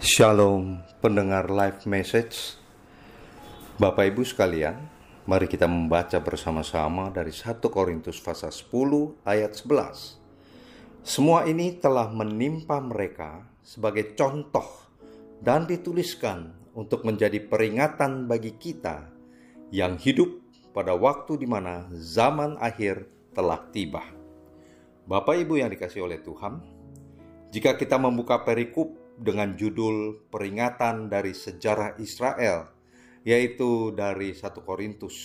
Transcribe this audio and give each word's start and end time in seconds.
Shalom 0.00 0.80
pendengar 1.04 1.52
live 1.52 1.84
message 1.84 2.56
Bapak 3.76 4.08
Ibu 4.08 4.24
sekalian 4.24 4.80
Mari 5.28 5.44
kita 5.44 5.68
membaca 5.68 6.16
bersama-sama 6.24 7.12
dari 7.12 7.28
1 7.28 7.60
Korintus 7.68 8.16
pasal 8.16 8.48
10 8.48 8.72
ayat 9.28 9.52
11 9.60 11.04
Semua 11.04 11.44
ini 11.44 11.76
telah 11.76 12.08
menimpa 12.08 12.80
mereka 12.80 13.44
sebagai 13.60 14.16
contoh 14.16 14.88
dan 15.36 15.68
dituliskan 15.68 16.48
untuk 16.72 17.04
menjadi 17.04 17.36
peringatan 17.36 18.24
bagi 18.24 18.56
kita 18.56 19.04
yang 19.68 20.00
hidup 20.00 20.32
pada 20.72 20.96
waktu 20.96 21.36
di 21.36 21.44
mana 21.44 21.92
zaman 21.92 22.56
akhir 22.56 23.04
telah 23.36 23.68
tiba. 23.68 24.00
Bapak 25.04 25.44
Ibu 25.44 25.60
yang 25.60 25.68
dikasih 25.68 26.08
oleh 26.08 26.24
Tuhan, 26.24 26.56
jika 27.52 27.76
kita 27.76 28.00
membuka 28.00 28.40
perikop 28.40 28.99
dengan 29.20 29.52
judul 29.52 30.24
peringatan 30.32 31.12
dari 31.12 31.36
sejarah 31.36 32.00
Israel 32.00 32.72
yaitu 33.20 33.92
dari 33.92 34.32
1 34.32 34.48
Korintus 34.64 35.16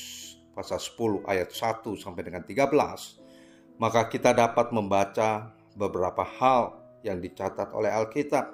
pasal 0.52 0.84
10 0.84 1.24
ayat 1.24 1.50
1 1.56 1.96
sampai 1.96 2.24
dengan 2.28 2.44
13 2.44 3.80
maka 3.80 4.12
kita 4.12 4.36
dapat 4.36 4.76
membaca 4.76 5.56
beberapa 5.80 6.28
hal 6.28 6.76
yang 7.08 7.24
dicatat 7.24 7.72
oleh 7.72 7.92
Alkitab 7.92 8.52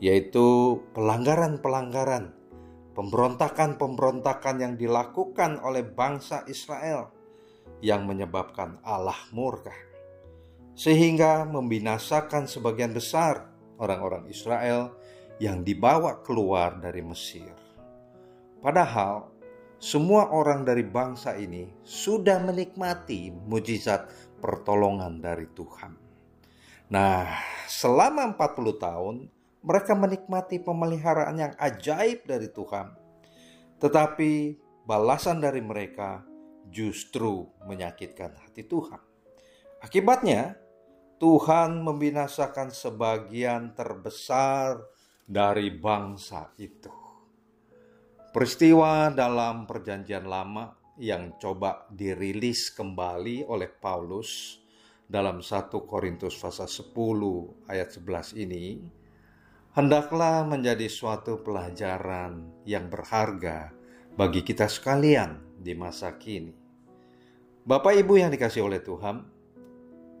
yaitu 0.00 0.80
pelanggaran-pelanggaran 0.96 2.32
pemberontakan-pemberontakan 2.96 4.56
yang 4.56 4.74
dilakukan 4.80 5.60
oleh 5.60 5.84
bangsa 5.84 6.48
Israel 6.48 7.12
yang 7.84 8.08
menyebabkan 8.08 8.80
Allah 8.80 9.20
murka 9.36 9.72
sehingga 10.76 11.44
membinasakan 11.44 12.48
sebagian 12.48 12.96
besar 12.96 13.55
orang-orang 13.80 14.28
Israel 14.28 14.96
yang 15.40 15.60
dibawa 15.60 16.24
keluar 16.24 16.80
dari 16.80 17.04
Mesir. 17.04 17.52
Padahal 18.60 19.28
semua 19.76 20.32
orang 20.32 20.64
dari 20.64 20.82
bangsa 20.82 21.36
ini 21.36 21.68
sudah 21.84 22.40
menikmati 22.40 23.28
mujizat 23.28 24.08
pertolongan 24.40 25.20
dari 25.20 25.46
Tuhan. 25.52 25.92
Nah, 26.88 27.28
selama 27.68 28.32
40 28.38 28.78
tahun 28.80 29.16
mereka 29.66 29.98
menikmati 29.98 30.62
pemeliharaan 30.62 31.36
yang 31.36 31.52
ajaib 31.58 32.22
dari 32.22 32.46
Tuhan. 32.46 32.94
Tetapi 33.82 34.32
balasan 34.86 35.42
dari 35.42 35.58
mereka 35.58 36.22
justru 36.70 37.50
menyakitkan 37.66 38.38
hati 38.46 38.62
Tuhan. 38.62 39.02
Akibatnya, 39.82 40.54
Tuhan 41.16 41.80
membinasakan 41.80 42.68
sebagian 42.68 43.72
terbesar 43.72 44.84
dari 45.24 45.72
bangsa 45.72 46.52
itu. 46.60 46.92
Peristiwa 48.36 49.08
dalam 49.08 49.64
Perjanjian 49.64 50.28
Lama 50.28 50.76
yang 51.00 51.40
coba 51.40 51.88
dirilis 51.88 52.68
kembali 52.68 53.48
oleh 53.48 53.72
Paulus 53.72 54.60
dalam 55.08 55.40
1 55.40 55.72
Korintus 55.88 56.36
pasal 56.36 56.68
10 56.68 56.92
ayat 57.64 57.96
11 57.96 58.36
ini 58.36 58.84
hendaklah 59.72 60.44
menjadi 60.44 60.84
suatu 60.84 61.40
pelajaran 61.40 62.60
yang 62.68 62.92
berharga 62.92 63.72
bagi 64.20 64.44
kita 64.44 64.68
sekalian 64.68 65.40
di 65.56 65.72
masa 65.72 66.12
kini. 66.20 66.52
Bapak 67.64 68.04
Ibu 68.04 68.20
yang 68.20 68.28
dikasih 68.28 68.68
oleh 68.68 68.84
Tuhan, 68.84 69.35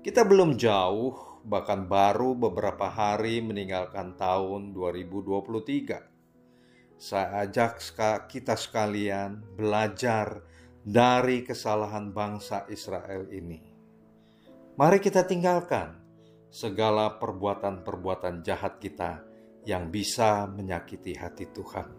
kita 0.06 0.22
belum 0.22 0.54
jauh, 0.54 1.42
bahkan 1.42 1.90
baru 1.90 2.38
beberapa 2.38 2.86
hari 2.86 3.42
meninggalkan 3.42 4.14
tahun 4.14 4.70
2023. 4.70 5.98
Saya 6.94 7.42
ajak 7.42 7.82
kita 8.30 8.54
sekalian 8.54 9.42
belajar 9.58 10.46
dari 10.86 11.42
kesalahan 11.42 12.14
bangsa 12.14 12.70
Israel 12.70 13.26
ini. 13.34 13.58
Mari 14.78 15.02
kita 15.02 15.26
tinggalkan 15.26 15.98
segala 16.54 17.18
perbuatan-perbuatan 17.18 18.46
jahat 18.46 18.78
kita 18.78 19.26
yang 19.66 19.90
bisa 19.90 20.46
menyakiti 20.46 21.18
hati 21.18 21.50
Tuhan. 21.50 21.90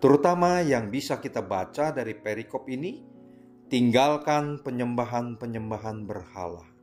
Terutama 0.00 0.64
yang 0.64 0.88
bisa 0.88 1.20
kita 1.20 1.44
baca 1.44 1.92
dari 1.92 2.16
perikop 2.16 2.64
ini, 2.72 3.04
tinggalkan 3.68 4.64
penyembahan-penyembahan 4.64 6.08
berhala 6.08 6.77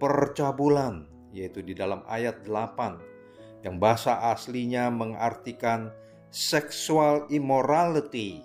percabulan, 0.00 1.04
yaitu 1.36 1.60
di 1.60 1.76
dalam 1.76 2.00
ayat 2.08 2.42
8, 2.48 3.62
yang 3.62 3.76
bahasa 3.76 4.32
aslinya 4.32 4.88
mengartikan 4.88 5.92
sexual 6.32 7.28
immorality, 7.28 8.40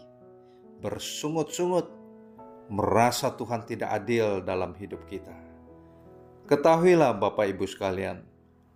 bersungut-sungut, 0.84 1.88
merasa 2.68 3.32
Tuhan 3.32 3.64
tidak 3.64 4.04
adil 4.04 4.44
dalam 4.44 4.76
hidup 4.76 5.08
kita. 5.08 5.34
Ketahuilah 6.52 7.16
Bapak 7.16 7.48
Ibu 7.56 7.64
sekalian, 7.64 8.28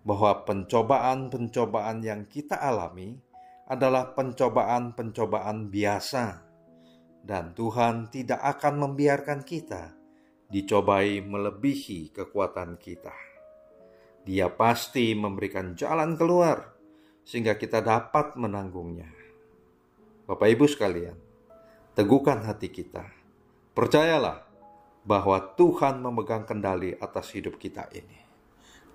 bahwa 0.07 0.47
pencobaan-pencobaan 0.47 1.99
yang 2.01 2.23
kita 2.23 2.55
alami 2.55 3.19
adalah 3.67 4.15
pencobaan-pencobaan 4.15 5.67
biasa, 5.67 6.25
dan 7.27 7.51
Tuhan 7.53 8.07
tidak 8.09 8.39
akan 8.41 8.73
membiarkan 8.87 9.43
kita 9.43 9.98
dicobai 10.49 11.21
melebihi 11.21 12.09
kekuatan 12.09 12.81
kita. 12.81 13.13
Dia 14.25 14.49
pasti 14.49 15.13
memberikan 15.13 15.77
jalan 15.77 16.17
keluar 16.17 16.73
sehingga 17.21 17.55
kita 17.55 17.85
dapat 17.85 18.33
menanggungnya. 18.35 19.09
Bapak 20.25 20.49
Ibu 20.49 20.65
sekalian, 20.65 21.17
teguhkan 21.93 22.41
hati 22.45 22.73
kita. 22.73 23.05
Percayalah 23.77 24.49
bahwa 25.05 25.37
Tuhan 25.53 26.01
memegang 26.01 26.43
kendali 26.43 26.97
atas 26.97 27.31
hidup 27.37 27.61
kita 27.61 27.87
ini 27.93 28.19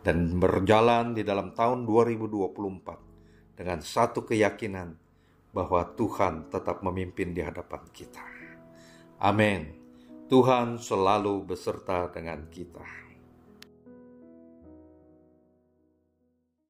dan 0.04 0.36
berjalan 0.36 1.16
di 1.16 1.24
dalam 1.24 1.56
tahun 1.56 1.88
2024 1.88 3.56
dengan 3.56 3.78
satu 3.80 4.26
keyakinan 4.26 4.94
bahwa 5.54 5.86
Tuhan 5.94 6.50
tetap 6.50 6.82
memimpin 6.82 7.30
di 7.30 7.40
hadapan 7.40 7.82
kita. 7.94 8.22
Amin. 9.22 9.83
Tuhan 10.24 10.80
selalu 10.80 11.44
beserta 11.44 12.08
dengan 12.08 12.48
kita. 12.48 13.03